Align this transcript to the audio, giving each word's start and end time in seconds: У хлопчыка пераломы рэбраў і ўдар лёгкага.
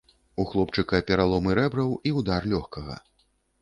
У 0.43 0.45
хлопчыка 0.53 1.03
пераломы 1.11 1.59
рэбраў 1.61 1.95
і 2.09 2.19
ўдар 2.19 2.53
лёгкага. 2.57 3.03